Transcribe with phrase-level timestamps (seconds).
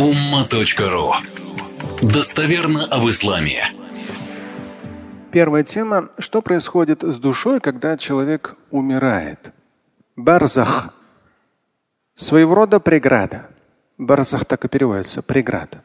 [0.00, 1.12] umma.ru
[2.00, 3.62] Достоверно об исламе.
[5.30, 6.08] Первая тема.
[6.18, 9.52] Что происходит с душой, когда человек умирает?
[10.16, 10.94] Барзах.
[12.14, 13.50] Своего рода преграда.
[13.98, 15.20] Барзах так и переводится.
[15.20, 15.82] Преграда.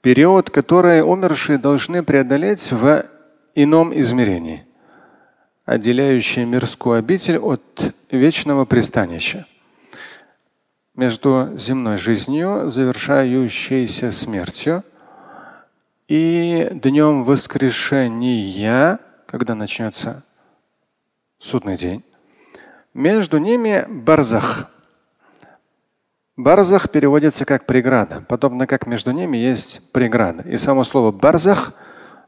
[0.00, 3.06] Период, который умершие должны преодолеть в
[3.54, 4.66] ином измерении,
[5.64, 9.46] отделяющий мирскую обитель от вечного пристанища
[10.94, 14.84] между земной жизнью, завершающейся смертью,
[16.08, 20.22] и днем воскрешения, когда начнется
[21.38, 22.04] судный день.
[22.92, 24.70] Между ними барзах.
[26.36, 30.46] Барзах переводится как преграда, подобно как между ними есть преграда.
[30.48, 31.72] И само слово барзах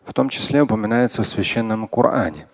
[0.05, 2.47] в том числе упоминается в священном Коране.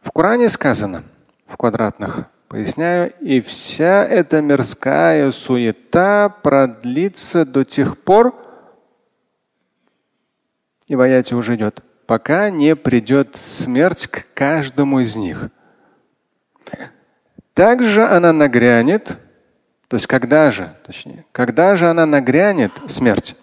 [0.00, 1.02] В Коране сказано
[1.46, 8.34] в квадратных Поясняю, и вся эта мирская суета продлится до тех пор,
[10.86, 15.48] и в уже идет, пока не придет смерть к каждому из них.
[17.52, 19.18] Также она нагрянет,
[19.88, 23.34] то есть когда же, точнее, когда же она нагрянет, смерть?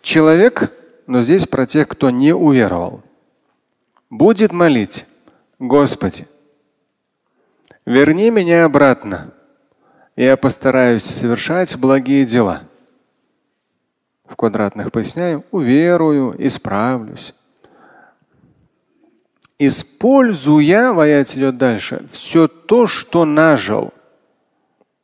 [0.00, 0.72] Человек,
[1.06, 3.02] но здесь про тех, кто не уверовал,
[4.08, 5.04] будет молить,
[5.58, 6.26] Господи,
[7.90, 9.32] Верни меня обратно.
[10.14, 12.62] Я постараюсь совершать благие дела.
[14.24, 17.34] В квадратных поясняю, уверую, исправлюсь.
[19.58, 23.92] Используя, в аяте идет дальше, все то, что нажил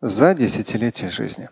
[0.00, 1.50] за десятилетие жизни.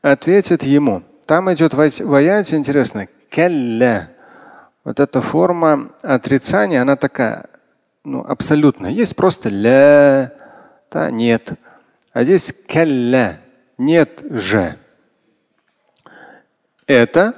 [0.00, 1.02] Ответит ему.
[1.26, 4.10] Там идет в аяте, интересно, келля.
[4.84, 7.48] Вот эта форма отрицания, она такая
[8.04, 8.86] ну, абсолютно.
[8.86, 10.32] Есть просто ля,
[10.90, 11.52] да, нет.
[12.12, 13.40] А здесь калля,
[13.78, 14.76] нет же.
[16.86, 17.34] Это,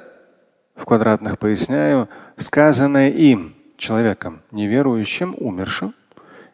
[0.74, 5.94] в квадратных поясняю, сказанное им, человеком, неверующим, умершим.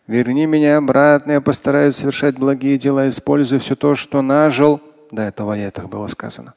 [0.06, 4.80] Верни меня обратно, я постараюсь совершать благие дела, используя все то, что нажил.
[5.10, 6.54] До этого в аятах было сказано.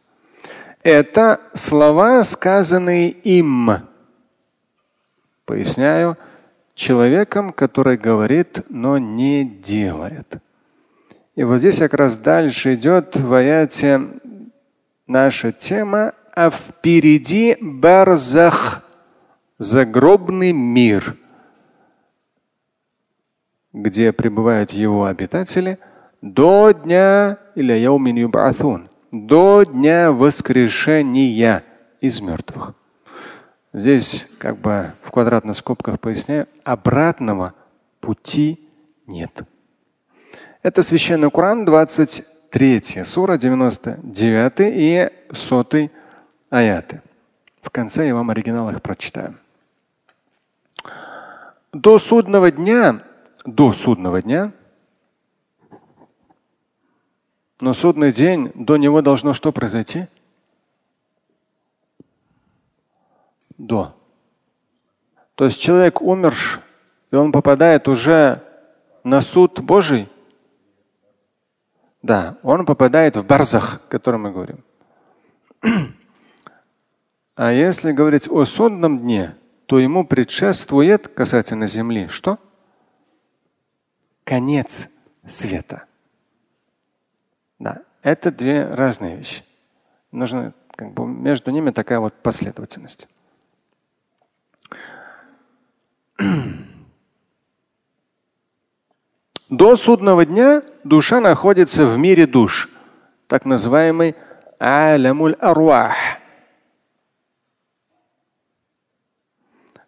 [0.83, 3.71] Это слова, сказанные им.
[5.45, 6.17] Поясняю,
[6.75, 10.37] человеком, который говорит, но не делает.
[11.35, 14.01] И вот здесь как раз дальше идет в аяте
[15.07, 18.83] наша тема, а впереди барзах,
[19.57, 21.17] загробный мир,
[23.73, 25.79] где пребывают его обитатели
[26.21, 28.31] до дня или яумин
[29.11, 31.63] до дня воскрешения
[32.01, 32.73] из мертвых.
[33.75, 37.53] Здесь как бы в квадратных скобках поясняю, обратного
[37.99, 38.69] пути
[39.05, 39.41] нет.
[40.63, 45.89] Это священный Коран, 23 сура, 99 и 100
[46.49, 47.01] аяты.
[47.61, 49.35] В конце я вам оригинал их прочитаю.
[51.73, 53.01] До судного дня,
[53.43, 54.53] до судного дня,
[57.59, 60.07] но судный день, до него должно что произойти?
[63.57, 63.95] До.
[65.35, 66.35] То есть человек умер,
[67.11, 68.41] и он попадает уже
[69.03, 70.09] на суд Божий.
[72.01, 74.63] Да, он попадает в барзах, о котором мы говорим.
[77.37, 82.39] А если говорить о судном дне, то ему предшествует касательно земли что?
[84.23, 84.89] Конец
[85.25, 85.83] света.
[87.59, 89.43] Да, это две разные вещи.
[90.11, 93.09] Нужно как бы между ними такая вот последовательность.
[99.49, 102.69] До судного дня душа находится в мире душ,
[103.27, 104.15] так называемый
[104.59, 105.93] алямуль аруах.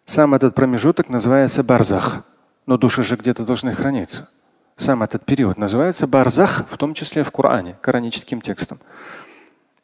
[0.04, 2.24] Сам этот промежуток называется барзах,
[2.66, 4.28] но души же где-то должны храниться.
[4.76, 8.78] Сам этот период называется барзах, в том числе в Коране, кораническим текстом.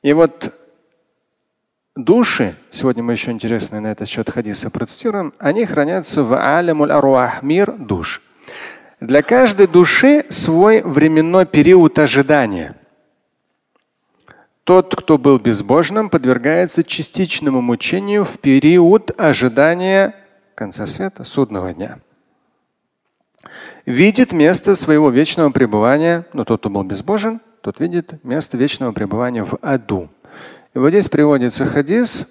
[0.02, 0.54] И вот
[1.96, 7.44] Души, сегодня мы еще интересные на этот счет хадисы процитируем, они хранятся в алямуль аруах,
[7.44, 8.20] мир душ.
[8.98, 12.74] Для каждой души свой временной период ожидания.
[14.64, 20.16] Тот, кто был безбожным, подвергается частичному мучению в период ожидания
[20.56, 22.00] конца света, судного дня.
[23.86, 29.44] Видит место своего вечного пребывания, но тот, кто был безбожен, тот видит место вечного пребывания
[29.44, 30.08] в аду.
[30.74, 32.28] И вот здесь приводится хадис.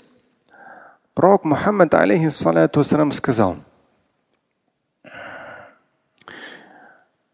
[1.13, 3.57] Пророк Мухаммад, алейхиссалату сказал,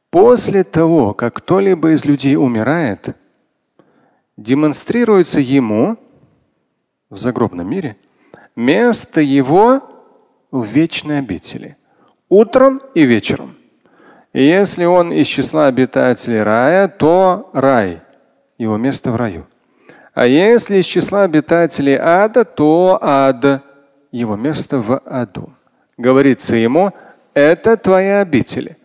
[0.09, 3.15] после того, как кто-либо из людей умирает,
[4.35, 5.97] демонстрируется ему
[7.09, 7.95] в загробном мире
[8.55, 9.81] место его
[10.51, 11.77] в вечной обители.
[12.27, 13.55] Утром и вечером.
[14.33, 18.01] И если он из числа обитателей рая, то рай,
[18.57, 19.47] его место в раю.
[20.13, 23.63] А если из числа обитателей ада, то ад,
[24.11, 25.53] его место в аду.
[25.97, 26.91] Говорится ему,
[27.33, 28.77] это твоя обитель,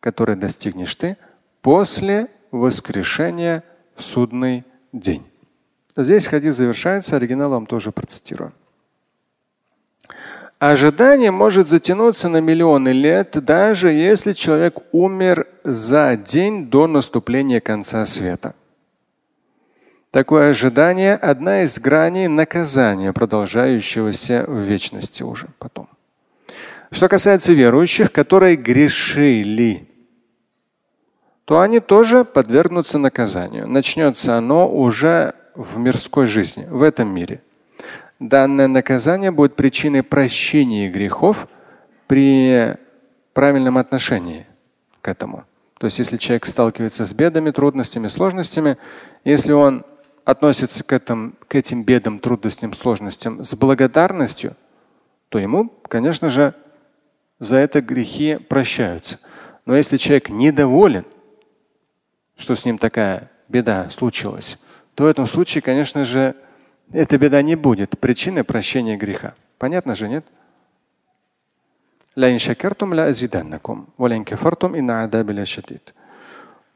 [0.00, 1.16] которой достигнешь ты
[1.62, 3.64] после воскрешения
[3.94, 5.24] в судный день.
[5.96, 8.52] Здесь хадис завершается, оригинал вам тоже процитирую.
[10.58, 18.06] Ожидание может затянуться на миллионы лет, даже если человек умер за день до наступления конца
[18.06, 18.54] света.
[20.12, 25.88] Такое ожидание– одна из граней наказания, продолжающегося в вечности уже потом.
[26.90, 29.88] Что касается верующих, которые грешили,
[31.46, 33.66] то они тоже подвергнутся наказанию.
[33.66, 37.40] Начнется оно уже в мирской жизни, в этом мире.
[38.20, 41.48] Данное наказание будет причиной прощения грехов
[42.06, 42.76] при
[43.32, 44.46] правильном отношении
[45.00, 45.44] к этому.
[45.78, 48.76] То есть, если человек сталкивается с бедами, трудностями, сложностями,
[49.24, 49.86] если он
[50.24, 54.56] относится к, этим, к этим бедам, трудностям, сложностям с благодарностью,
[55.28, 56.54] то ему, конечно же,
[57.38, 59.18] за это грехи прощаются.
[59.66, 61.04] Но если человек недоволен,
[62.36, 64.58] что с ним такая беда случилась,
[64.94, 66.36] то в этом случае, конечно же,
[66.92, 69.34] эта беда не будет причиной прощения греха.
[69.58, 70.26] Понятно же, нет?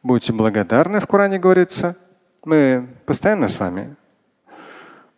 [0.02, 1.96] Будьте благодарны, в Коране говорится,
[2.46, 3.96] мы постоянно с вами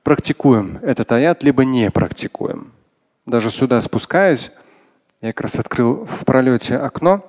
[0.03, 2.73] практикуем этот аят, либо не практикуем.
[3.27, 4.51] Даже сюда спускаясь,
[5.21, 7.23] я как раз открыл в пролете окно.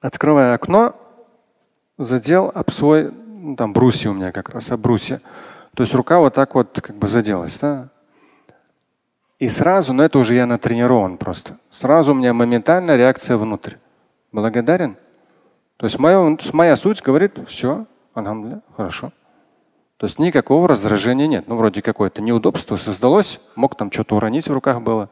[0.00, 0.96] Открывая окно,
[1.98, 5.20] задел об свой, ну, там брусья у меня как раз, об брусья.
[5.74, 7.58] То есть рука вот так вот как бы заделась.
[7.58, 7.90] Да?
[9.38, 13.74] И сразу, но это уже я натренирован просто, сразу у меня моментальная реакция внутрь.
[14.32, 14.96] Благодарен?
[15.80, 19.12] То есть моя, моя суть говорит, все, Алхамдулилля, хорошо.
[19.96, 21.48] То есть никакого раздражения нет.
[21.48, 25.08] Ну, вроде какое-то неудобство создалось, мог там что-то уронить в руках было.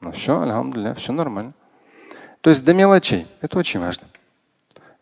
[0.00, 1.52] Ну все, алхамдулилля, все нормально.
[2.40, 3.26] То есть до мелочей.
[3.42, 4.06] Это очень важно.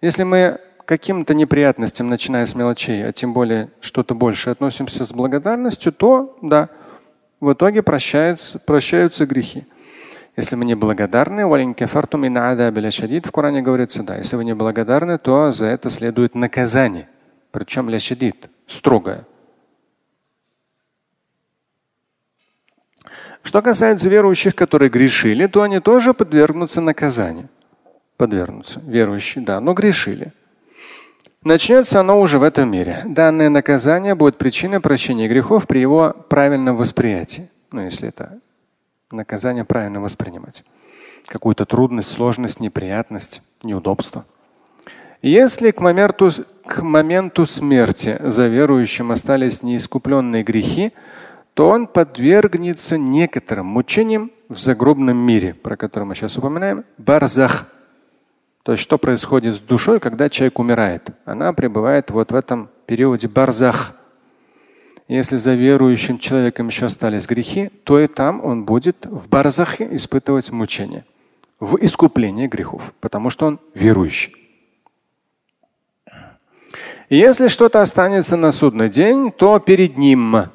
[0.00, 5.92] Если мы каким-то неприятностям, начиная с мелочей, а тем более что-то больше относимся с благодарностью,
[5.92, 6.68] то да,
[7.38, 9.66] в итоге прощаются, прощаются грехи.
[10.36, 11.46] Если мы не благодарны,
[13.26, 17.08] в Коране говорится, да, если вы не благодарны, то за это следует наказание
[17.56, 19.24] причем лящадит, строгая.
[23.42, 27.48] Что касается верующих, которые грешили, то они тоже подвергнутся наказанию.
[28.18, 28.80] Подвергнутся.
[28.80, 30.34] Верующие, да, но грешили.
[31.44, 33.02] Начнется оно уже в этом мире.
[33.06, 37.48] Данное наказание будет причиной прощения грехов при его правильном восприятии.
[37.72, 38.38] Ну, если это
[39.10, 40.64] наказание правильно воспринимать.
[41.26, 44.24] Какую-то трудность, сложность, неприятность, неудобство.
[45.22, 46.30] Если к моменту,
[46.66, 50.92] к моменту смерти за верующим остались неискупленные грехи,
[51.54, 57.66] то он подвергнется некоторым мучениям в загробном мире, про который мы сейчас упоминаем, барзах.
[58.62, 61.10] То есть что происходит с душой, когда человек умирает?
[61.24, 63.94] Она пребывает вот в этом периоде барзах.
[65.08, 70.50] Если за верующим человеком еще остались грехи, то и там он будет в барзахе испытывать
[70.50, 71.04] мучения,
[71.60, 74.34] в искуплении грехов, потому что он верующий.
[77.08, 80.50] Если что-то останется на судный день, то перед ним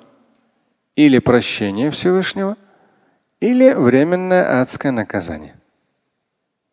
[0.97, 2.57] или прощение Всевышнего,
[3.39, 5.55] или временное адское наказание.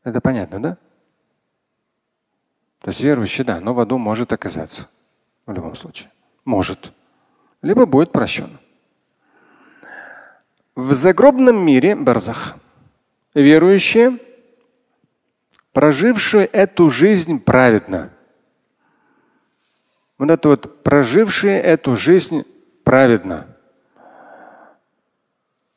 [0.03, 0.79] Это понятно, да?
[2.81, 4.89] То есть верующий, да, но в аду может оказаться.
[5.47, 6.11] В любом случае.
[6.45, 6.93] Может.
[7.63, 8.59] Либо будет прощен.
[10.75, 12.57] В загробном мире барзах
[13.35, 14.19] верующие,
[15.73, 18.11] прожившие эту жизнь праведно,
[20.19, 22.45] вот это вот прожившие эту жизнь
[22.85, 23.47] праведно.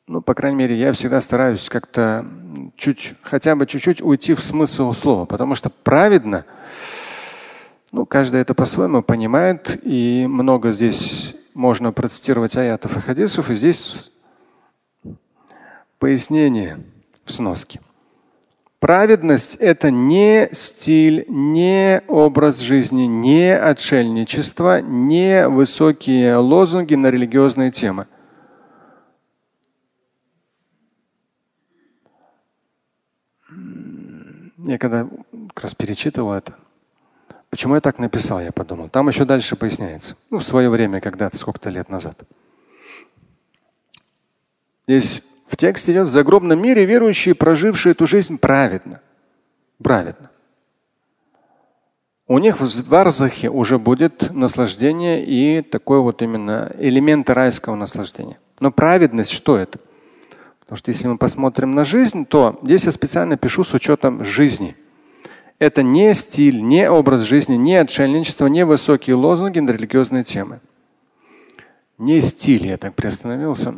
[0.08, 2.26] Ну, по крайней мере, я всегда стараюсь как-то
[2.76, 6.44] чуть, хотя бы чуть-чуть уйти в смысл слова, потому что праведно,
[7.92, 14.10] ну, каждый это по-своему понимает, и много здесь можно процитировать аятов и хадисов, и здесь
[15.98, 16.84] пояснение
[17.24, 17.80] в сноске.
[18.80, 28.08] Праведность– это не стиль, не образ жизни, не отшельничество, не высокие лозунги на религиозные темы.
[34.58, 35.08] Я когда
[35.54, 36.56] как раз перечитывал это,
[37.52, 38.88] Почему я так написал, я подумал.
[38.88, 40.16] Там еще дальше поясняется.
[40.30, 42.18] Ну, в свое время, когда-то, сколько-то лет назад.
[44.88, 49.02] Здесь в тексте идет в загробном мире верующие, прожившие эту жизнь праведно.
[49.82, 50.30] Праведно.
[52.26, 58.38] У них в Варзахе уже будет наслаждение и такой вот именно элемент райского наслаждения.
[58.60, 59.78] Но праведность что это?
[60.60, 64.74] Потому что если мы посмотрим на жизнь, то здесь я специально пишу с учетом жизни.
[65.62, 70.58] Это не стиль, не образ жизни, не отшельничество, не высокие лозунги на религиозные темы.
[71.98, 73.76] Не стиль, я так приостановился.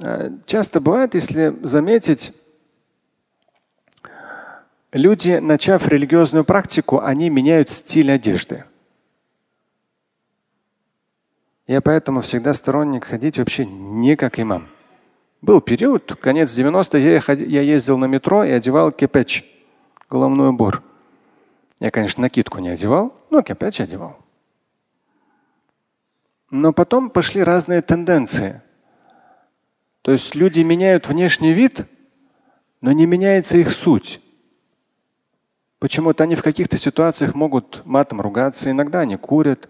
[0.00, 2.32] А, часто бывает, если заметить,
[4.92, 8.62] люди, начав религиозную практику, они меняют стиль одежды.
[11.66, 14.68] Я поэтому всегда сторонник ходить вообще не как имам.
[15.42, 19.44] Был период, конец 90-х, я, ездил на метро и одевал кепеч,
[20.08, 20.80] головной убор.
[21.84, 24.16] Я, конечно, накидку не одевал, но кепеч одевал.
[26.50, 28.62] Но потом пошли разные тенденции.
[30.00, 31.84] То есть люди меняют внешний вид,
[32.80, 34.22] но не меняется их суть.
[35.78, 39.68] Почему-то они в каких-то ситуациях могут матом ругаться, иногда они курят.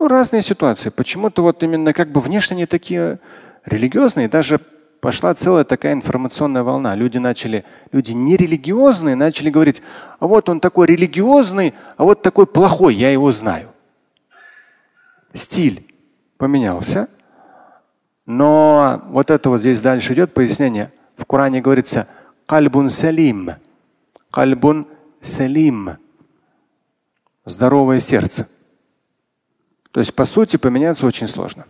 [0.00, 0.88] Ну, разные ситуации.
[0.88, 3.20] Почему-то вот именно как бы внешне они такие
[3.64, 4.60] религиозные, даже
[5.02, 6.94] пошла целая такая информационная волна.
[6.94, 9.82] Люди начали, люди нерелигиозные начали говорить,
[10.20, 13.70] а вот он такой религиозный, а вот такой плохой, я его знаю.
[15.32, 15.92] Стиль
[16.38, 17.08] поменялся.
[18.26, 20.92] Но вот это вот здесь дальше идет пояснение.
[21.16, 22.06] В Коране говорится
[22.46, 23.50] кальбун салим.
[24.30, 24.86] Кальбун
[25.20, 25.96] салим.
[27.44, 28.48] Здоровое сердце.
[29.90, 31.66] То есть, по сути, поменяться очень сложно.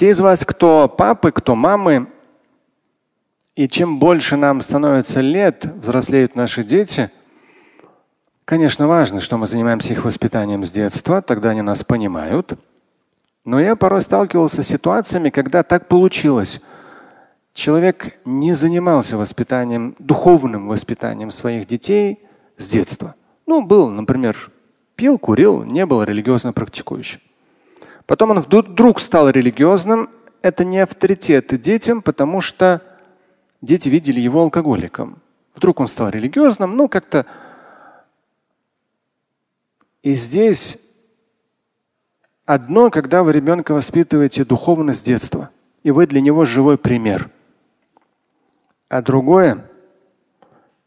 [0.00, 2.06] Те из вас, кто папы, кто мамы,
[3.54, 7.10] и чем больше нам становится лет, взрослеют наши дети,
[8.46, 12.58] конечно, важно, что мы занимаемся их воспитанием с детства, тогда они нас понимают.
[13.44, 16.62] Но я порой сталкивался с ситуациями, когда так получилось.
[17.52, 22.20] Человек не занимался воспитанием, духовным воспитанием своих детей
[22.56, 23.16] с детства.
[23.44, 24.50] Ну, был, например,
[24.96, 27.20] пил, курил, не был религиозно практикующим.
[28.10, 30.10] Потом он вдруг стал религиозным.
[30.42, 32.82] Это не авторитет детям, потому что
[33.62, 35.22] дети видели его алкоголиком.
[35.54, 37.24] Вдруг он стал религиозным, ну как-то.
[40.02, 40.80] И здесь
[42.46, 45.50] одно, когда вы ребенка воспитываете духовно с детства,
[45.84, 47.30] и вы для него живой пример.
[48.88, 49.64] А другое,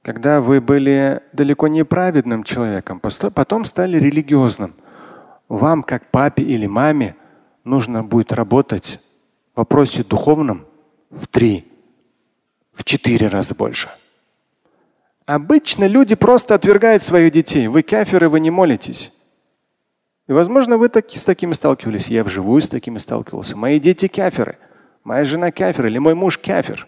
[0.01, 4.75] когда вы были далеко не праведным человеком, потом стали религиозным
[5.47, 7.15] вам, как папе или маме,
[7.63, 8.99] нужно будет работать
[9.53, 10.65] в вопросе духовном
[11.09, 11.71] в три,
[12.71, 13.89] в четыре раза больше.
[15.25, 17.67] Обычно люди просто отвергают своих детей.
[17.67, 19.11] Вы каферы, вы не молитесь.
[20.27, 22.07] И, возможно, вы таки, с такими сталкивались.
[22.07, 23.55] Я вживую с такими сталкивался.
[23.55, 24.57] Мои дети каферы.
[25.03, 26.87] Моя жена кафер или мой муж кафер.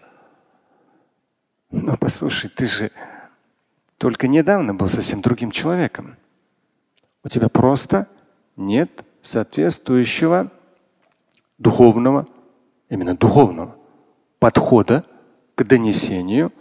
[1.70, 2.90] Но послушай, ты же
[3.98, 6.16] только недавно был совсем другим человеком.
[7.24, 8.08] У тебя просто
[8.56, 10.50] нет соответствующего
[11.58, 12.26] духовного,
[12.88, 13.76] именно духовного
[14.38, 15.04] подхода
[15.54, 16.52] к донесению.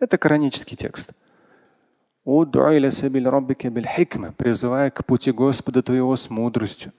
[0.00, 1.12] Это коранический текст.
[4.36, 6.92] Призывая к пути Господа твоего с мудростью.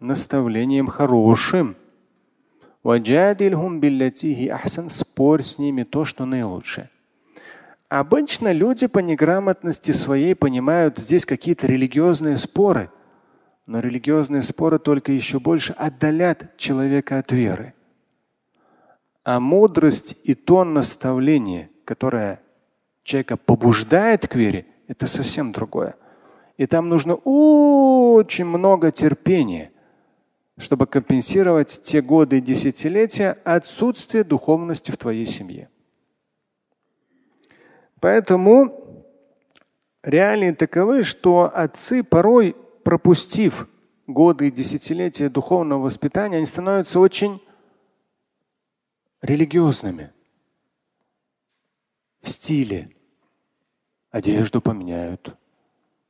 [0.00, 1.74] Наставлением хорошим.
[2.82, 6.90] Ваджадильхум биллятихи ахсан спорь с ними то, что наилучшее.
[7.88, 12.90] Обычно люди по неграмотности своей понимают здесь какие-то религиозные споры,
[13.66, 17.74] но религиозные споры только еще больше отдалят человека от веры.
[19.24, 22.40] А мудрость и тон наставления, которое
[23.02, 25.96] человека побуждает к вере, это совсем другое.
[26.56, 29.72] И там нужно очень много терпения–
[30.58, 35.70] чтобы компенсировать те годы и десятилетия отсутствия духовности в твоей семье.
[38.00, 39.04] Поэтому
[40.02, 43.68] реалии таковы, что отцы порой, пропустив
[44.06, 47.40] годы и десятилетия духовного воспитания, они становятся очень
[49.22, 50.12] религиозными
[52.20, 52.90] в стиле.
[54.10, 55.36] Одежду поменяют.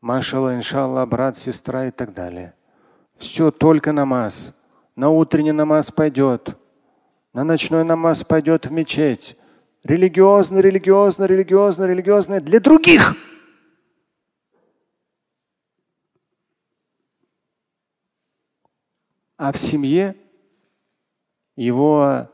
[0.00, 2.54] Машалла, иншалла, брат, сестра и так далее.
[3.17, 4.55] Все только намаз.
[4.95, 6.57] На утренний намаз пойдет.
[7.33, 9.37] На ночной намаз пойдет в мечеть
[9.83, 13.15] религиозно, религиозно, религиозно, религиозное для других.
[19.37, 20.15] А в семье
[21.55, 22.29] его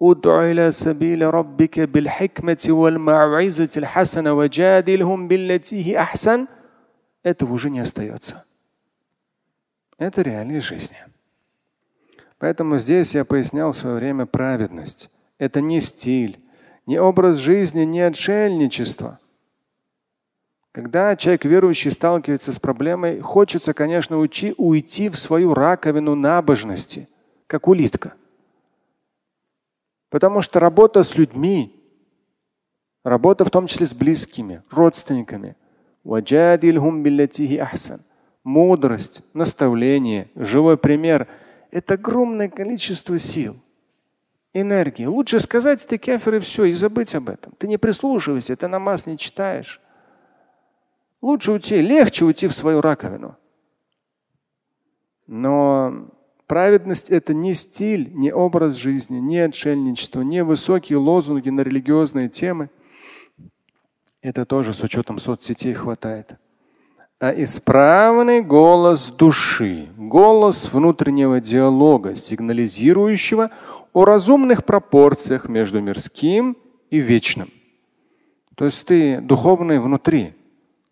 [0.00, 6.48] ادع إلى سبيل ربك بالحكمة والموعظة الحسنة وجادلهم بالتي هي أحسن
[7.22, 8.44] этого уже не остается.
[9.99, 10.97] Это реальность жизни.
[12.39, 15.11] Поэтому здесь я пояснял в свое время праведность.
[15.37, 16.39] Это не стиль,
[16.85, 19.19] не образ жизни, не отшельничество.
[20.71, 27.09] Когда человек верующий сталкивается с проблемой, хочется, конечно, учи, уйти в свою раковину набожности,
[27.45, 28.13] как улитка.
[30.09, 31.75] Потому что работа с людьми,
[33.03, 35.57] работа в том числе с близкими, родственниками,
[38.43, 41.27] мудрость, наставление, живой пример–
[41.71, 43.61] это огромное количество сил,
[44.53, 45.05] энергии.
[45.05, 47.53] Лучше сказать ты кефир и все, и забыть об этом.
[47.57, 49.81] Ты не прислушивайся, ты намаз не читаешь.
[51.21, 53.37] Лучше уйти, легче уйти в свою раковину.
[55.27, 56.09] Но
[56.49, 62.71] Праведность– это не стиль, не образ жизни, не отшельничество, не высокие лозунги на религиозные темы.
[64.23, 66.39] Это тоже с учетом соцсетей хватает.
[67.19, 73.51] А исправный голос души, голос внутреннего диалога, сигнализирующего
[73.91, 76.55] о разумных пропорциях между мирским
[76.89, 77.49] и вечным.
[78.55, 80.33] То есть ты духовный внутри.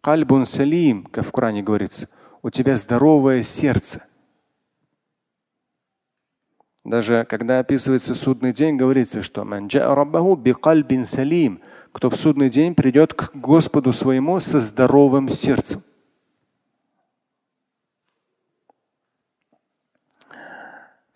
[0.02, 2.10] Кальбун салим, как в Коране говорится,
[2.42, 4.04] у тебя здоровое сердце–
[6.88, 9.44] даже когда описывается судный день, говорится, что
[11.04, 11.60] салим,
[11.92, 15.84] кто в судный день придет к Господу своему со здоровым сердцем.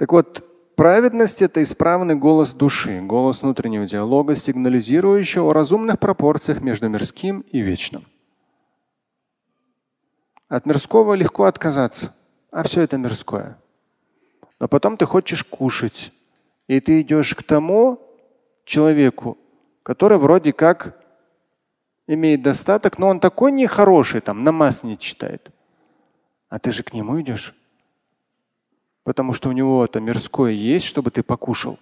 [0.02, 0.44] Так вот,
[0.76, 7.60] праведность– это исправный голос души, голос внутреннего диалога, сигнализирующий о разумных пропорциях между мирским и
[7.60, 8.08] вечным.
[10.48, 12.16] От мирского легко отказаться,
[12.50, 13.60] а все это мирское
[14.60, 16.12] но потом ты хочешь кушать.
[16.66, 18.00] И ты идешь к тому
[18.66, 19.38] человеку,
[19.84, 21.00] который вроде как
[22.08, 25.52] имеет достаток, но он такой нехороший, там намаз не читает.
[26.50, 27.56] А ты же к нему идешь.
[29.04, 31.80] Потому что у него это мирское есть, чтобы ты покушал.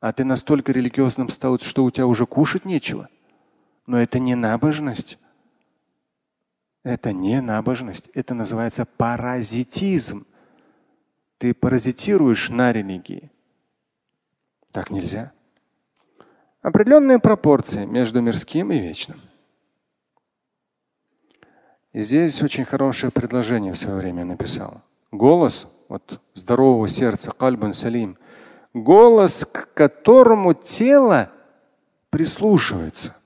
[0.00, 3.08] А ты настолько религиозным стал, что у тебя уже кушать нечего.
[3.86, 5.18] Но это не набожность.
[6.82, 8.08] Это не набожность.
[8.14, 10.26] Это называется паразитизм.
[11.38, 13.30] Ты паразитируешь на религии.
[14.72, 15.32] Так нельзя.
[16.62, 19.20] Определенные пропорции между мирским и вечным.
[21.92, 24.82] И здесь очень хорошее предложение в свое время написал.
[25.10, 28.18] Голос вот здорового сердца, кальбун салим,
[28.74, 31.30] голос, к которому тело
[32.10, 33.16] прислушивается,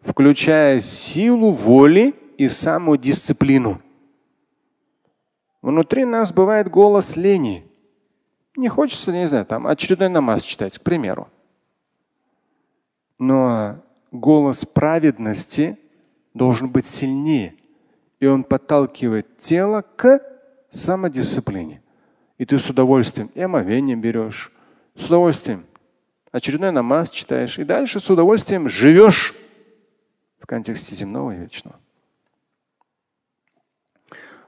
[0.00, 3.80] включая силу воли и самодисциплину.
[5.60, 7.64] Внутри нас бывает голос лени.
[8.56, 11.28] Не хочется, не знаю, там очередной намаз читать, к примеру.
[13.18, 13.76] Но
[14.10, 15.78] голос праведности
[16.34, 17.54] должен быть сильнее.
[18.18, 20.20] И он подталкивает тело к
[20.70, 21.81] самодисциплине.
[22.42, 24.50] И ты с удовольствием и омовение берешь,
[24.96, 25.64] с удовольствием
[26.32, 29.32] очередной намаз читаешь, и дальше с удовольствием живешь
[30.40, 31.78] в контексте земного и вечного.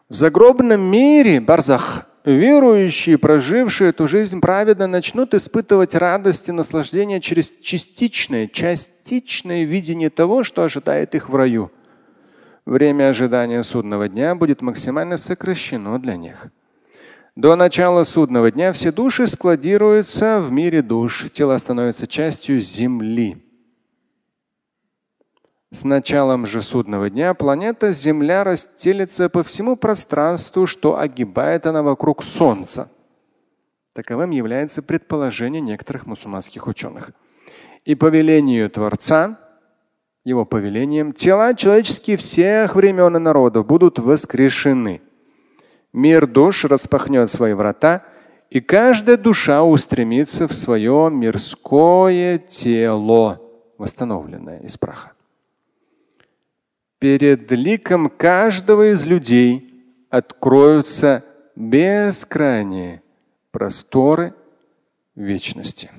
[0.08, 7.52] В загробном мире, барзах, верующие, прожившие эту жизнь праведно, начнут испытывать радость и наслаждение через
[7.62, 11.70] частичное, частичное видение того, что ожидает их в раю.
[12.66, 16.48] Время ожидания судного дня будет максимально сокращено для них.
[17.36, 23.44] До начала судного дня все души складируются в мире душ, тело становится частью земли.
[25.72, 32.22] С началом же судного дня планета Земля расстелится по всему пространству, что огибает она вокруг
[32.22, 32.92] Солнца.
[33.92, 37.10] Таковым является предположение некоторых мусульманских ученых.
[37.84, 39.40] И по велению Творца,
[40.24, 45.02] его повелением, тела человеческие всех времен и народов будут воскрешены.
[45.94, 48.04] Мир душ распахнет свои врата,
[48.50, 53.40] и каждая душа устремится в свое мирское тело,
[53.78, 55.14] восстановленное из праха
[57.04, 61.22] перед ликом каждого из людей откроются
[61.54, 63.02] бескрайние
[63.50, 64.32] просторы
[65.14, 65.90] вечности.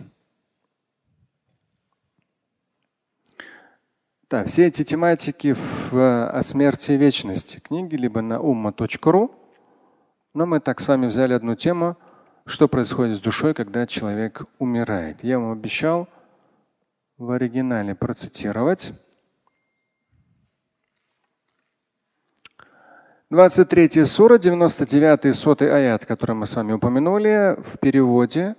[4.31, 9.29] Да, все эти тематики в, о смерти и вечности книги либо на umma.ru.
[10.34, 11.96] Но мы так с вами взяли одну тему,
[12.46, 15.22] что происходит с душой, когда человек умирает.
[15.22, 16.08] Я вам обещал
[17.18, 18.92] в оригинале процитировать.
[23.30, 28.56] 23 сура, 99 сотый аят, который мы с вами упомянули, в переводе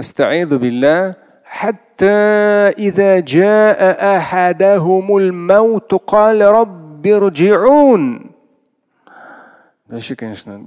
[0.00, 2.04] استعيذ بالله حتى
[2.78, 3.80] إذا جاء
[4.16, 8.29] أحدهم الموت قال رب ارجعون
[9.91, 10.65] Вообще, конечно,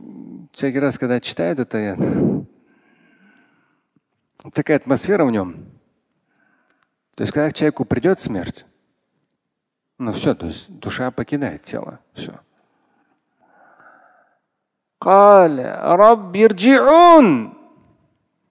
[0.53, 1.97] всякий раз, когда читают это, я...
[4.53, 5.65] такая атмосфера в нем.
[7.15, 8.67] То есть, когда к человеку придет смерть,
[9.97, 12.01] ну все, то есть душа покидает тело.
[12.13, 12.39] Все.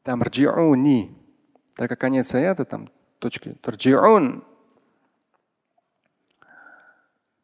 [0.02, 1.16] Там рджиуни.
[1.76, 3.56] Так как конец аята, там точки.
[3.64, 4.44] Рджиун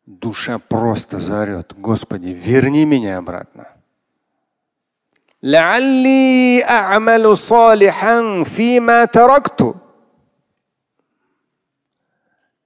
[0.09, 3.67] душа просто заорет, Господи, верни меня обратно.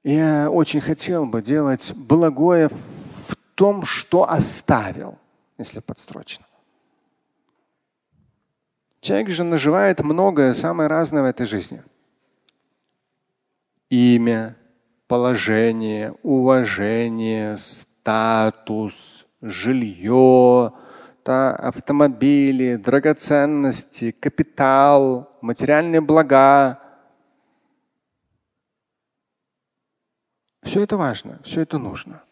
[0.04, 5.18] Я очень хотел бы делать благое в том, что оставил,
[5.58, 6.46] если подстрочно.
[9.02, 11.84] Человек же наживает многое, самое разное в этой жизни.
[13.90, 14.56] Имя,
[15.14, 20.74] положение, уважение, статус, жилье,
[21.24, 26.80] да, автомобили, драгоценности, капитал, материальные блага,
[30.64, 32.24] Все это важно, все это нужно.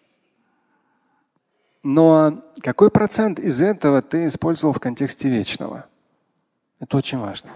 [1.84, 5.86] Но какой процент из этого ты использовал в контексте вечного?
[6.80, 7.52] Это очень важно.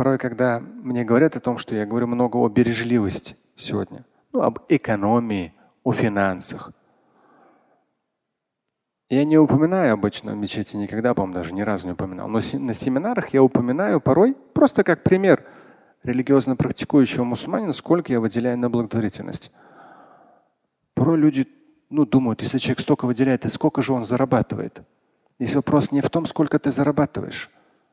[0.00, 4.60] Порой, когда мне говорят о том, что я говорю много о бережливости сегодня, ну, об
[4.70, 5.52] экономии,
[5.84, 6.72] о финансах.
[9.10, 12.28] Я не упоминаю обычно в мечети никогда, по-моему, даже ни разу не упоминал.
[12.28, 15.44] Но на семинарах я упоминаю порой просто как пример
[16.02, 19.52] религиозно практикующего мусульманина, сколько я выделяю на благотворительность.
[20.94, 21.46] Порой люди
[21.90, 24.80] ну, думают, если человек столько выделяет, то сколько же он зарабатывает?
[25.38, 27.50] Здесь вопрос не в том, сколько ты зарабатываешь,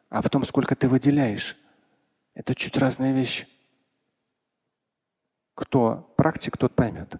[0.09, 1.57] а в том, сколько ты выделяешь.
[2.37, 3.47] Это чуть разные вещи.
[5.55, 7.15] Кто практик, тот поймет.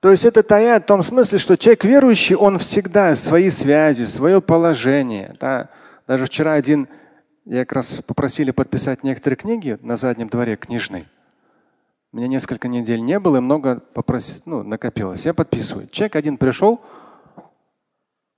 [0.00, 4.40] То есть это таят в том смысле, что человек верующий, он всегда свои связи, свое
[4.40, 5.34] положение.
[5.40, 5.68] Да.
[6.06, 6.88] Даже вчера один,
[7.44, 11.06] я как раз попросили подписать некоторые книги на заднем дворе книжной.
[12.12, 15.26] Меня несколько недель не было и много попросил, ну, накопилось.
[15.26, 15.86] Я подписываю.
[15.88, 16.80] Человек один пришел,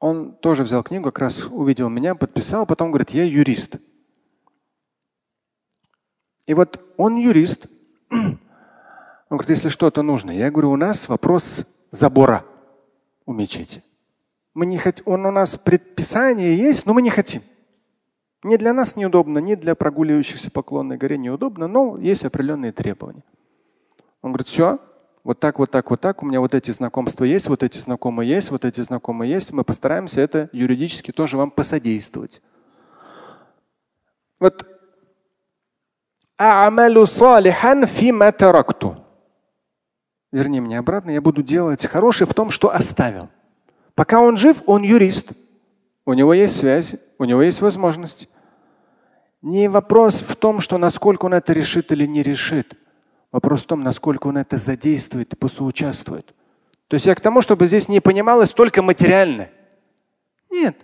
[0.00, 3.76] он тоже взял книгу, как раз увидел меня, подписал, потом говорит, я юрист.
[6.46, 7.66] И вот он юрист,
[8.10, 8.38] он
[9.28, 10.30] говорит, если что-то нужно.
[10.30, 12.44] Я говорю, у нас вопрос забора
[13.24, 13.82] у мечети.
[14.54, 17.42] Мы не хотим, он у нас предписание есть, но мы не хотим.
[18.42, 23.24] Не для нас неудобно, не для прогуливающихся по Клонной горе неудобно, но есть определенные требования.
[24.22, 24.78] Он говорит, все,
[25.24, 28.30] вот так, вот так, вот так, у меня вот эти знакомства есть, вот эти знакомые
[28.30, 29.52] есть, вот эти знакомые есть.
[29.52, 32.40] Мы постараемся это юридически тоже вам посодействовать.
[34.38, 34.75] Вот
[40.36, 43.28] верни меня обратно, я буду делать хорошее в том, что оставил.
[43.94, 45.32] Пока он жив, он юрист.
[46.04, 48.28] У него есть связи, у него есть возможности.
[49.42, 52.74] Не вопрос в том, что насколько он это решит или не решит.
[53.32, 56.34] Вопрос в том, насколько он это задействует и посоучаствует.
[56.88, 59.48] То есть я к тому, чтобы здесь не понималось только материально.
[60.50, 60.76] Нет.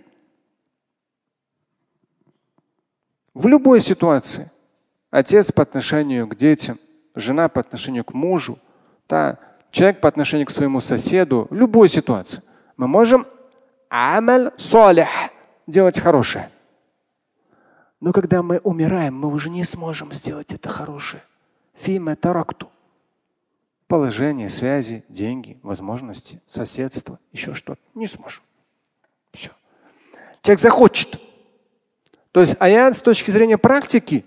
[3.33, 4.51] В любой ситуации
[5.13, 6.79] отец по отношению к детям,
[7.13, 8.57] жена по отношению к мужу,
[9.07, 9.37] да,
[9.69, 12.41] человек по отношению к своему соседу, в любой ситуации.
[12.77, 13.27] Мы можем
[13.89, 15.07] амаль солих
[15.67, 16.49] делать хорошее.
[17.99, 21.21] Но когда мы умираем, мы уже не сможем сделать это хорошее.
[21.75, 22.71] Фима таракту.
[23.87, 27.81] Положение, связи, деньги, возможности, соседство, еще что-то.
[27.93, 28.43] Не сможем.
[29.31, 29.51] Все.
[30.41, 31.21] Человек захочет.
[32.31, 34.25] То есть аят с точки зрения практики,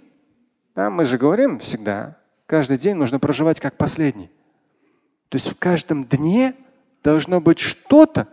[0.76, 4.30] да, мы же говорим всегда, каждый день нужно проживать как последний.
[5.30, 6.54] То есть в каждом дне
[7.02, 8.28] должно быть что-то,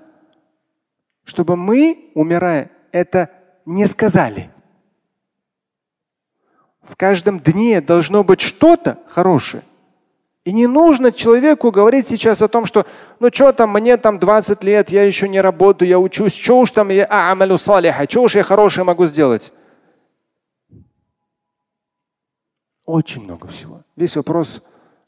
[1.24, 3.30] чтобы мы, умирая, это
[3.66, 4.52] не сказали.
[6.82, 9.64] В каждом дне должно быть что-то хорошее.
[10.44, 12.86] И не нужно человеку говорить сейчас о том, что
[13.22, 16.72] ну что там, мне там 20 лет, я еще не работаю, я учусь, что уж
[16.72, 19.54] там я амалю салиха, что уж я хорошее могу сделать.
[22.86, 23.84] Очень много всего.
[23.96, 24.62] Весь вопрос,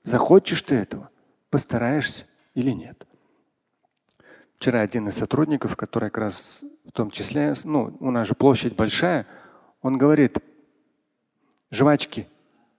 [0.03, 1.09] захочешь ты этого,
[1.49, 3.05] постараешься или нет.
[4.57, 8.75] Вчера один из сотрудников, который как раз в том числе, ну, у нас же площадь
[8.75, 9.27] большая,
[9.81, 10.38] он говорит,
[11.71, 12.27] жвачки,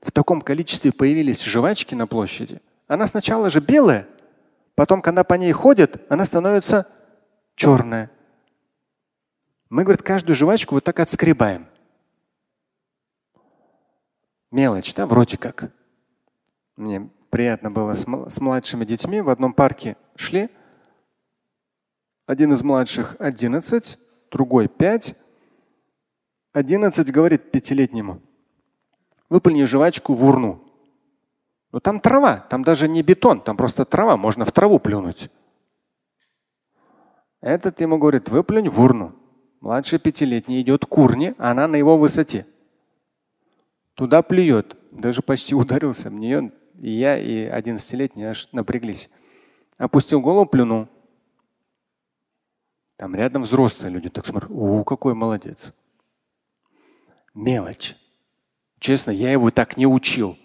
[0.00, 2.60] в таком количестве появились жвачки на площади.
[2.86, 4.08] Она сначала же белая,
[4.74, 6.86] потом, когда по ней ходят, она становится
[7.54, 8.10] черная.
[9.68, 11.66] Мы, говорит, каждую жвачку вот так отскребаем.
[14.56, 15.70] Мелочь, да, вроде как.
[16.76, 20.48] Мне приятно было с, младшими детьми в одном парке шли.
[22.24, 23.98] Один из младших 11,
[24.30, 25.14] другой 5.
[26.54, 28.22] 11 говорит пятилетнему,
[29.28, 30.64] выплюни жвачку в урну.
[31.70, 35.30] Но там трава, там даже не бетон, там просто трава, можно в траву плюнуть.
[37.42, 39.14] Этот ему говорит, выплюнь в урну.
[39.60, 42.46] Младший пятилетний идет к урне, а она на его высоте.
[43.96, 44.76] Туда плюет.
[44.92, 46.52] Даже почти ударился в нее.
[46.78, 49.10] И я, и одиннадцатилетний аж напряглись.
[49.78, 50.88] Опустил голову, плюнул.
[52.96, 54.50] Там рядом взрослые люди так смотрят.
[54.54, 55.72] О, какой молодец.
[57.34, 57.96] Мелочь.
[58.78, 60.38] Честно, я его так не учил.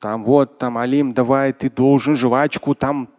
[0.00, 3.10] Там вот, там, Алим, давай, ты должен жвачку там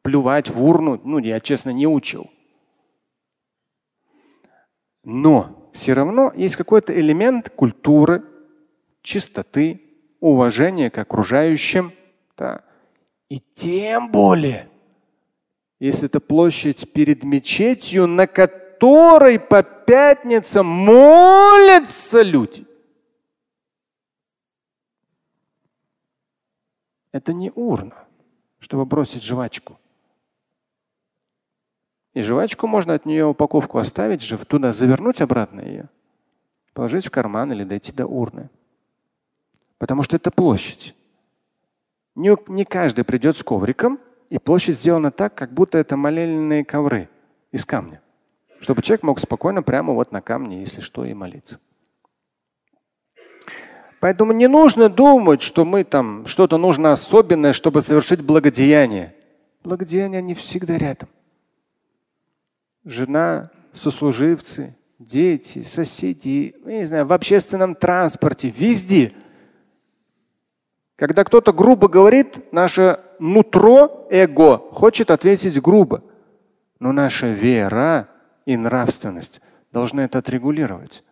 [0.00, 1.00] плювать в урну.
[1.04, 2.30] Ну, я, честно, не учил.
[5.04, 8.24] Но все равно есть какой-то элемент культуры,
[9.06, 9.80] чистоты,
[10.20, 11.92] уважения к окружающим.
[12.36, 12.64] Да.
[13.28, 14.68] И тем более,
[15.78, 22.66] если это площадь перед мечетью, на которой по пятницам молятся люди.
[27.12, 28.04] Это не урна,
[28.58, 29.78] чтобы бросить жвачку.
[32.12, 35.88] И жвачку можно от нее упаковку оставить, туда завернуть обратно ее,
[36.72, 38.50] положить в карман или дойти до урны.
[39.78, 40.94] Потому что это площадь.
[42.14, 43.98] Не, не каждый придет с ковриком,
[44.30, 47.08] и площадь сделана так, как будто это молельные ковры
[47.52, 48.00] из камня.
[48.60, 51.60] Чтобы человек мог спокойно прямо вот на камне, если что, и молиться.
[54.00, 59.14] Поэтому не нужно думать, что мы там что-то нужно особенное, чтобы совершить благодеяние.
[59.62, 61.08] Благодеяние не всегда рядом
[62.86, 69.12] жена, сослуживцы, дети, соседи, я не знаю, в общественном транспорте, везде.
[70.96, 76.02] Когда кто-то грубо говорит, наше нутро, эго, хочет ответить грубо.
[76.80, 78.08] Но наша вера
[78.44, 79.40] и нравственность
[79.72, 81.04] должны это отрегулировать.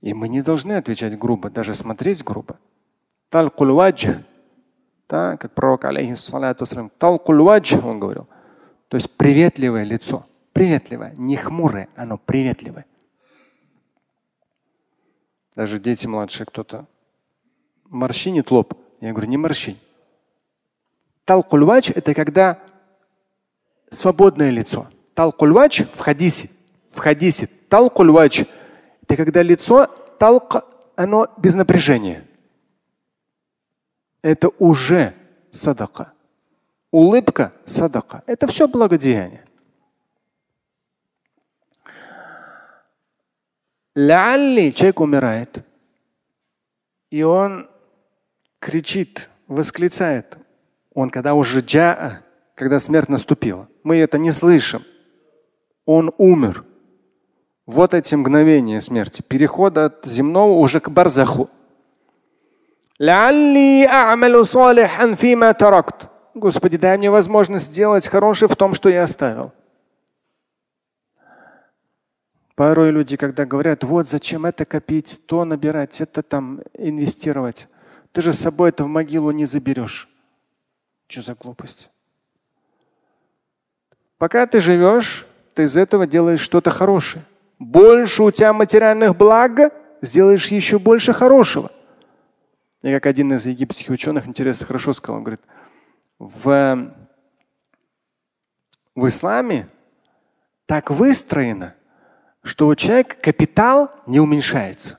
[0.00, 2.58] И мы не должны отвечать грубо, даже смотреть грубо.
[5.08, 6.66] Да, как пророк алейхиссалату
[7.84, 8.26] он говорил–
[8.92, 10.26] то есть приветливое лицо.
[10.52, 12.84] Приветливое, не хмурое, оно приветливое.
[15.56, 16.84] Даже дети младшие кто-то
[17.92, 18.74] морщинит лоб.
[19.00, 19.78] Я говорю, не морщинь.
[21.24, 22.58] Талкульвач– это когда
[23.90, 24.88] свободное лицо.
[25.14, 26.50] Талкульвач в хадисе.
[26.90, 27.48] В хадисе.
[27.68, 28.44] Талкульвач–
[29.02, 29.86] это когда лицо
[30.18, 30.64] талк,
[30.96, 32.26] оно без напряжения.
[34.22, 35.14] Это уже
[35.52, 36.12] садака
[36.92, 38.22] улыбка– садака.
[38.26, 39.44] Это все благодеяние.
[43.94, 45.66] Лялли человек умирает,
[47.10, 47.68] и он
[48.62, 50.38] кричит, восклицает.
[50.94, 52.22] Он когда уже джаа,
[52.54, 54.84] когда смерть наступила, мы это не слышим.
[55.84, 56.64] Он умер.
[57.66, 61.50] Вот эти мгновения смерти, перехода от земного уже к барзаху.
[66.34, 69.52] Господи, дай мне возможность сделать хорошее в том, что я оставил.
[72.54, 77.66] Порой люди, когда говорят, вот зачем это копить, то набирать, это там инвестировать.
[78.12, 80.08] Ты же с собой это в могилу не заберешь.
[81.08, 81.90] Что за глупость?
[84.18, 87.24] Пока ты живешь, ты из этого делаешь что-то хорошее.
[87.58, 91.72] Больше у тебя материальных благ, сделаешь еще больше хорошего.
[92.82, 95.40] И как один из египетских ученых интересно хорошо сказал, он говорит,
[96.18, 96.94] в,
[98.94, 99.68] в исламе
[100.66, 101.74] так выстроено,
[102.42, 104.98] что у человека капитал не уменьшается,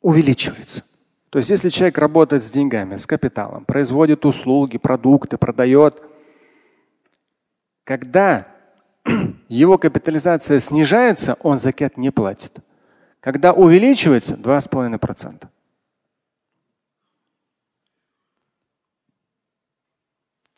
[0.00, 0.84] увеличивается.
[1.30, 6.02] То есть если человек работает с деньгами, с капиталом, производит услуги, продукты, продает,
[7.84, 8.48] когда
[9.48, 12.58] его капитализация снижается, он закет не платит.
[13.20, 15.48] Когда увеличивается 2,5%.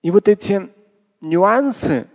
[0.03, 0.69] И вот эти
[1.21, 2.07] нюансы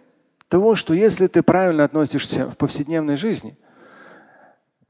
[0.47, 3.57] того, что если ты правильно относишься в повседневной жизни,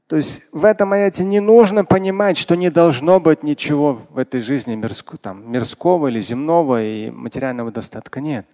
[0.08, 4.40] то есть в этом аяте не нужно понимать, что не должно быть ничего в этой
[4.40, 8.20] жизни мирского, там, мирского или земного и материального достатка.
[8.20, 8.46] Нет.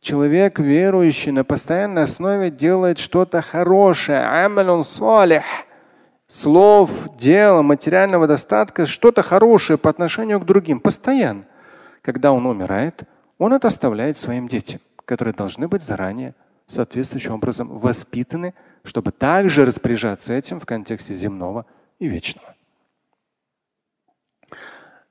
[0.00, 4.24] Человек, верующий, на постоянной основе делает что-то хорошее.
[4.24, 5.44] Амалун салих.
[6.26, 10.80] Слов, дела, материального достатка, что-то хорошее по отношению к другим.
[10.80, 11.44] Постоянно.
[12.02, 13.04] Когда он умирает,
[13.38, 16.34] он это оставляет своим детям, которые должны быть заранее
[16.66, 21.66] соответствующим образом воспитаны, чтобы также распоряжаться этим в контексте земного
[21.98, 22.54] и вечного.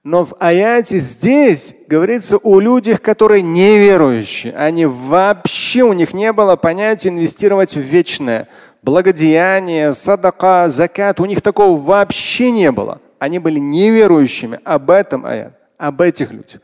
[0.03, 4.53] Но в аяте здесь говорится о людях, которые неверующие.
[4.53, 8.49] Они вообще, у них не было понятия инвестировать в вечное.
[8.81, 11.21] Благодеяние, садака, закат.
[11.21, 12.99] У них такого вообще не было.
[13.17, 14.59] Они были неверующими.
[14.65, 16.59] Об этом аят, об этих людях.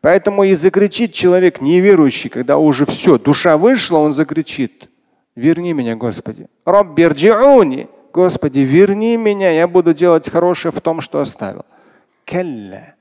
[0.00, 4.88] Поэтому и закричит человек неверующий, когда уже все, душа вышла, он закричит,
[5.34, 6.48] верни меня, Господи.
[8.12, 11.64] Господи, верни меня, я буду делать хорошее в том, что оставил.
[12.24, 12.94] Келля.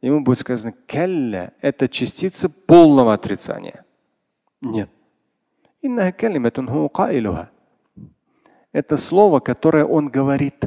[0.00, 3.84] Ему будет сказано, келля– это частица полного отрицания.
[4.60, 4.88] Нет.
[8.72, 10.64] Это слово, которое он говорит,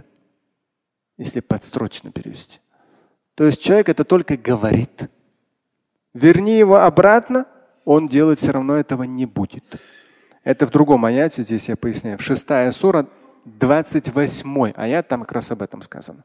[1.17, 2.59] если подстрочно перевести.
[3.33, 5.09] То есть человек это только говорит.
[6.13, 7.45] Верни его обратно,
[7.83, 9.63] он делать все равно этого не будет.
[10.44, 12.18] Это в другом аяте, здесь я поясняю.
[12.18, 13.06] В шестая сура,
[13.44, 16.24] 28 аят, там как раз об этом сказано.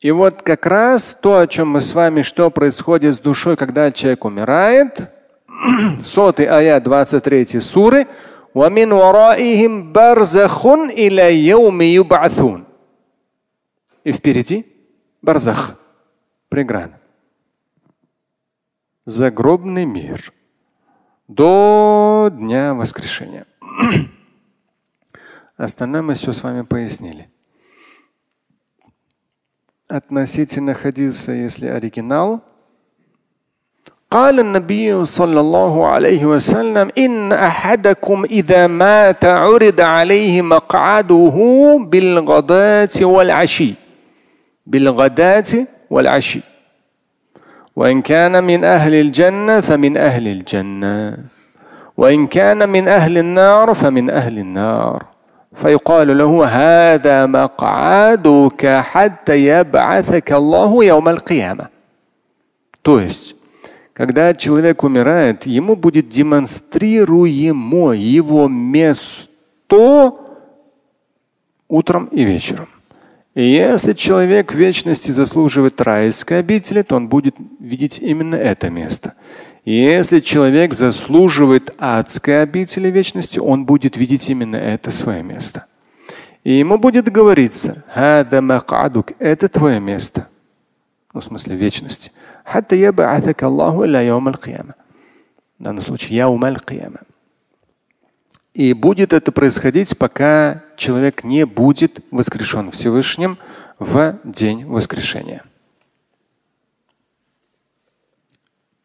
[0.00, 3.92] И вот как раз то, о чем мы с вами, что происходит с душой, когда
[3.92, 5.10] человек умирает,
[6.02, 8.06] сотый аят 23 суры,
[8.54, 12.64] وَمِنْ وَرَائِهِمْ بَرْزَخٌ إِلَى يَوْمِ يُبْعَثُونَ
[14.02, 14.66] И впереди
[15.22, 15.78] барзах,
[16.48, 16.98] преграда.
[19.06, 20.32] Загробный мир
[21.28, 23.46] до дня воскрешения.
[25.56, 27.28] Остальное мы все с вами пояснили
[29.90, 32.42] относительно хадиса, если оригинал.
[34.10, 41.36] قال النبي صلى الله عليه وسلم إن أحدكم إذا مات عرض عليه مقعده
[41.80, 43.74] بالغداة والعشي
[44.66, 46.40] بالغداة والعشي
[47.76, 51.18] وإن كان من أهل الجنة فمن أهل الجنة
[51.96, 55.04] وإن كان من أهل النار فمن أهل النار
[55.54, 61.68] فيقال له هذا مقعدك حتى يبعثك الله يوم القيامة.
[62.82, 63.36] То есть,
[63.92, 70.14] когда человек умирает, ему будет демонстрируемо его место
[71.68, 72.68] утром и вечером.
[73.35, 79.15] Если человек в вечности заслуживает райской обители, то он будет видеть именно это место.
[79.65, 85.65] Если человек заслуживает адской обители вечности, он будет видеть именно это свое место.
[86.45, 90.29] И ему будет говориться, это твое место.
[91.13, 92.13] Ну, в смысле вечности.
[92.45, 92.63] В
[95.59, 96.45] данном случае, яум
[98.55, 103.37] И будет это происходить, пока человек не будет воскрешен Всевышним
[103.79, 105.43] в день воскрешения.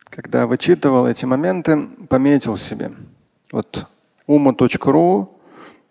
[0.00, 2.90] Когда вычитывал эти моменты, пометил себе.
[3.52, 3.86] Вот
[4.26, 5.40] ума.ру,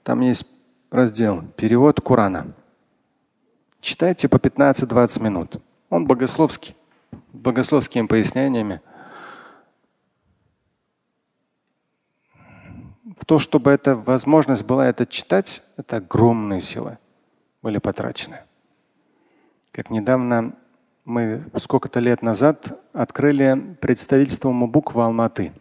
[0.03, 0.45] там есть
[0.91, 2.47] раздел «Перевод Курана».
[3.79, 5.61] Читайте по 15-20 минут.
[5.89, 6.75] Он богословский,
[7.31, 8.81] богословскими пояснениями.
[13.29, 16.97] То, чтобы эта возможность была это читать, это огромные силы
[17.61, 18.39] были потрачены.
[19.71, 20.55] Как недавно
[21.05, 25.53] мы сколько-то лет назад открыли представительство Мубук в Алматы.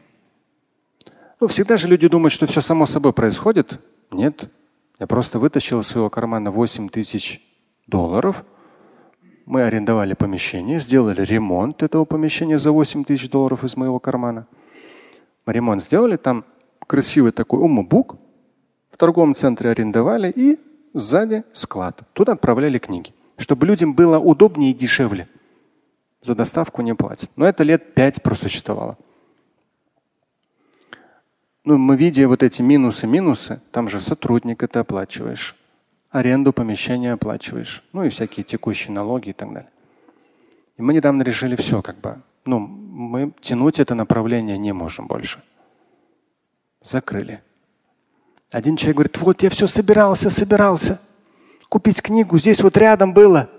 [1.40, 3.78] Ну, всегда же люди думают, что все само собой происходит.
[4.10, 4.50] Нет.
[4.98, 7.46] Я просто вытащил из своего кармана 8 тысяч
[7.86, 8.46] долларов.
[9.44, 14.46] Мы арендовали помещение, сделали ремонт этого помещения за 8 тысяч долларов из моего кармана.
[15.44, 16.46] Мы ремонт сделали, там
[16.88, 18.16] красивый такой умубук.
[18.90, 20.58] В торговом центре арендовали и
[20.92, 22.02] сзади склад.
[22.14, 25.28] Туда отправляли книги, чтобы людям было удобнее и дешевле
[26.20, 27.30] за доставку не платят.
[27.36, 28.98] Но это лет пять просуществовало.
[31.64, 35.54] Ну, мы видя вот эти минусы-минусы, там же сотрудника ты оплачиваешь,
[36.10, 39.70] аренду помещения оплачиваешь, ну и всякие текущие налоги и так далее.
[40.78, 45.42] И мы недавно решили все, как бы, ну, мы тянуть это направление не можем больше.
[46.82, 47.42] Закрыли.
[48.50, 51.00] Один человек говорит, вот я все собирался, собирался
[51.68, 53.50] купить книгу, здесь вот рядом было.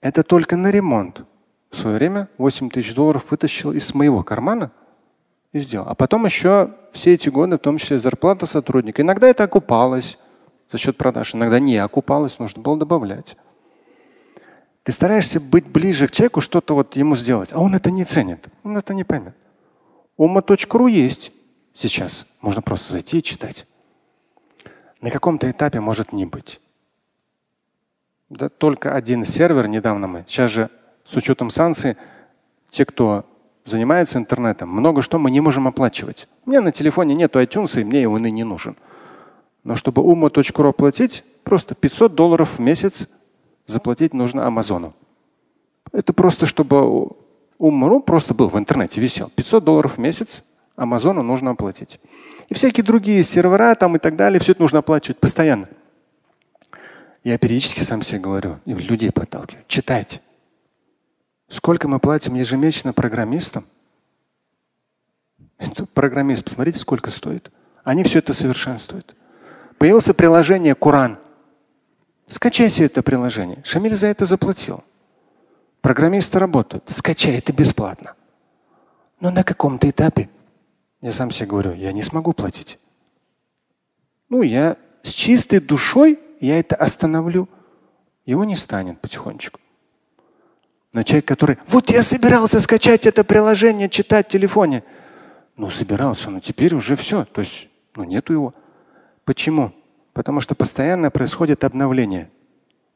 [0.00, 1.22] Это только на ремонт.
[1.70, 4.72] В свое время 8 тысяч долларов вытащил из моего кармана
[5.52, 5.86] и сделал.
[5.88, 9.02] А потом еще все эти годы, в том числе зарплата сотрудника.
[9.02, 10.18] Иногда это окупалось
[10.70, 13.36] за счет продаж, иногда не окупалось, нужно было добавлять.
[14.82, 18.46] Ты стараешься быть ближе к человеку, что-то вот ему сделать, а он это не ценит,
[18.62, 19.34] он это не поймет.
[20.16, 21.32] Ума.ру есть
[21.74, 23.66] сейчас, можно просто зайти и читать.
[25.00, 26.60] На каком-то этапе может не быть.
[28.28, 30.24] Да, только один сервер недавно мы.
[30.26, 30.70] Сейчас же
[31.04, 31.96] с учетом санкций,
[32.70, 33.24] те, кто
[33.64, 36.28] занимается интернетом, много что мы не можем оплачивать.
[36.44, 38.76] У меня на телефоне нет iTunes, и мне он и не нужен.
[39.64, 43.08] Но чтобы умо.ру оплатить, просто 500 долларов в месяц
[43.66, 44.94] заплатить нужно Амазону.
[45.92, 47.10] Это просто, чтобы
[47.58, 49.30] Умру просто был в интернете, висел.
[49.34, 50.42] 500 долларов в месяц
[50.76, 52.00] Амазону нужно оплатить.
[52.48, 55.68] И всякие другие сервера там и так далее, все это нужно оплачивать постоянно.
[57.24, 59.64] Я периодически сам себе говорю, и людей подталкиваю.
[59.66, 60.20] Читайте.
[61.48, 63.64] Сколько мы платим ежемесячно программистам?
[65.58, 67.50] Это программист, посмотрите, сколько стоит.
[67.82, 69.16] Они все это совершенствуют.
[69.78, 71.18] Появилось приложение Куран.
[72.28, 73.62] Скачайте это приложение.
[73.64, 74.84] Шамиль за это заплатил.
[75.86, 76.82] Программисты работают.
[76.88, 78.14] Скачай это бесплатно.
[79.20, 80.28] Но на каком-то этапе
[81.00, 82.80] я сам себе говорю, я не смогу платить.
[84.28, 87.48] Ну, я с чистой душой я это остановлю.
[88.24, 89.60] Его не станет потихонечку.
[90.92, 94.82] Но человек, который, вот я собирался скачать это приложение, читать в телефоне.
[95.56, 97.24] Ну, собирался, но теперь уже все.
[97.26, 98.54] То есть, ну, нету его.
[99.24, 99.70] Почему?
[100.14, 102.28] Потому что постоянно происходит обновление.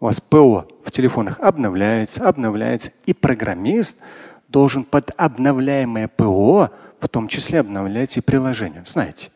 [0.01, 2.91] У вас ПО в телефонах обновляется, обновляется.
[3.05, 4.01] И программист
[4.49, 8.85] должен под обновляемое ПО в том числе обновлять и приложение.
[8.87, 9.31] Знаете,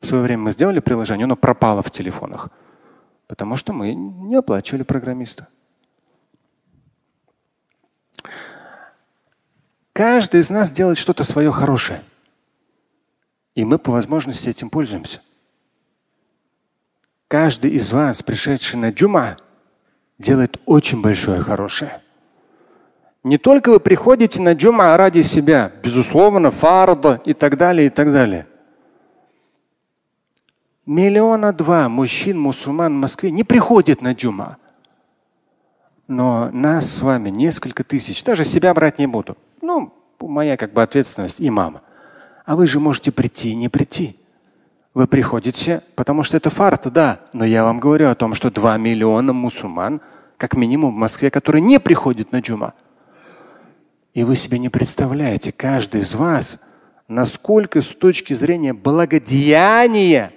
[0.00, 2.48] в свое время мы сделали приложение, оно пропало в телефонах,
[3.26, 5.48] потому что мы не оплачивали программиста.
[9.92, 12.02] Каждый из нас делает что-то свое хорошее.
[13.54, 15.20] И мы по возможности этим пользуемся.
[17.28, 19.36] Каждый из вас, пришедший на джума,
[20.20, 22.00] делает очень большое хорошее.
[23.24, 28.12] Не только вы приходите на джума ради себя, безусловно, фарда и так далее, и так
[28.12, 28.46] далее.
[30.86, 34.56] Миллиона два мужчин, мусульман в Москве не приходят на джума.
[36.08, 39.36] Но нас с вами несколько тысяч, даже себя брать не буду.
[39.62, 41.82] Ну, моя как бы ответственность и мама.
[42.44, 44.19] А вы же можете прийти и не прийти.
[44.92, 47.20] Вы приходите, потому что это фарт, да.
[47.32, 50.00] Но я вам говорю о том, что два миллиона мусульман,
[50.36, 52.74] как минимум в Москве, которые не приходят на джума.
[54.14, 56.58] И вы себе не представляете, каждый из вас,
[57.06, 60.32] насколько с точки зрения благодеяния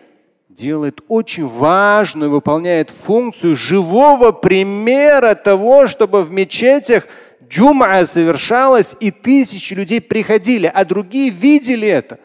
[0.49, 7.07] делает очень важную, выполняет функцию живого примера того, чтобы в мечетях
[7.49, 12.19] джума совершалась и тысячи людей приходили, а другие видели это,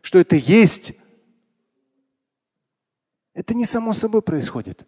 [0.00, 0.92] что это есть.
[3.34, 4.86] Это не само собой происходит.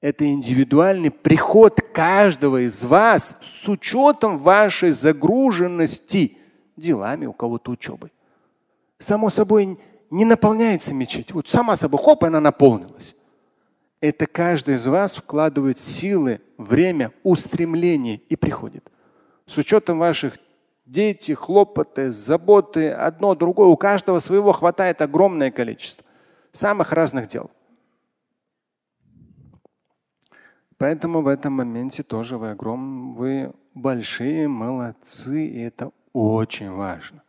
[0.00, 6.38] Это индивидуальный приход каждого из вас с учетом вашей загруженности
[6.76, 8.10] делами, у кого-то учебой.
[8.98, 11.32] Само собой не наполняется мечеть.
[11.32, 13.14] Вот сама собой, хоп, она наполнилась.
[14.00, 18.90] Это каждый из вас вкладывает силы, время, устремление и приходит.
[19.46, 20.38] С учетом ваших
[20.86, 26.06] детей, хлопоты, заботы, одно, другое, у каждого своего хватает огромное количество
[26.52, 27.50] самых разных дел.
[30.78, 37.22] Поэтому в этом моменте тоже вы огромные, вы большие молодцы, и это очень важно.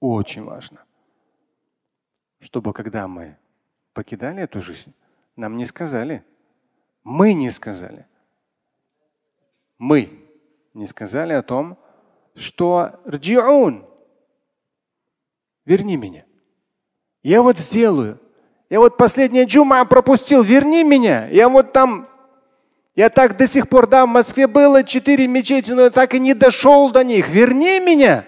[0.00, 0.84] Очень важно.
[2.40, 3.36] Чтобы когда мы
[3.92, 4.94] покидали эту жизнь,
[5.36, 6.24] нам не сказали.
[7.04, 8.06] Мы не сказали.
[9.78, 10.26] Мы
[10.74, 11.78] не сказали о том,
[12.34, 13.86] что рджиун,
[15.64, 16.24] верни меня.
[17.22, 18.18] Я вот сделаю.
[18.70, 21.28] Я вот последняя джума пропустил, верни меня.
[21.30, 22.08] Я вот там
[22.94, 26.18] я так до сих пор, да, в Москве было четыре мечети, но я так и
[26.18, 27.28] не дошел до них.
[27.28, 28.24] Верни меня.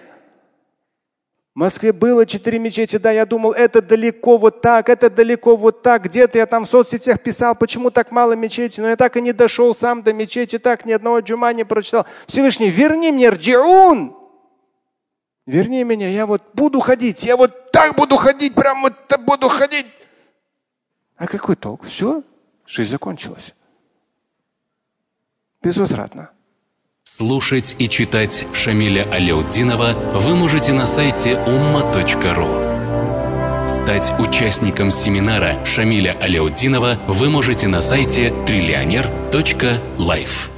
[1.53, 5.83] В Москве было четыре мечети, да, я думал, это далеко вот так, это далеко вот
[5.83, 6.03] так.
[6.03, 9.31] Где-то я там в соцсетях писал, почему так мало мечети, но я так и не
[9.31, 12.05] дошел сам до мечети, так ни одного джума не прочитал.
[12.27, 14.15] Всевышний, верни мне рджиун.
[15.45, 18.93] Верни меня, я вот буду ходить, я вот так буду ходить, прям вот
[19.25, 19.87] буду ходить.
[21.17, 21.85] А какой толк?
[21.85, 22.23] Все,
[22.65, 23.53] жизнь закончилась
[25.65, 26.29] безвозвратно.
[27.03, 32.75] Слушать и читать Шамиля Аляутдинова вы можете на сайте umma.ru.
[33.67, 40.54] Стать участником семинара Шамиля Аляутдинова вы можете на сайте триллионер.life.